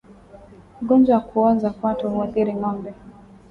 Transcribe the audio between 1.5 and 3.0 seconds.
kwato huwaathiri ngombe